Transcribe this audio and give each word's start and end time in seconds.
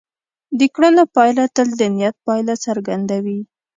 د 0.59 0.61
کړنو 0.75 1.03
پایله 1.15 1.45
تل 1.55 1.67
د 1.79 1.81
نیت 1.95 2.15
پایله 2.25 2.55
څرګندوي. 2.65 3.39